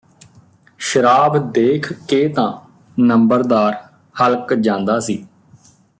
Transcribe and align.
ਸ਼ਰਾਬ 0.79 1.37
ਦੇਖ 1.51 1.91
ਕੇ 2.07 2.27
ਤਾਂ 2.27 2.51
ਨੰਬਰਦਾਰ 2.99 3.75
ਹਲਕ 4.15 4.53
ਜਾਂਦਾ 4.53 4.99
ਸੀ 4.99 5.23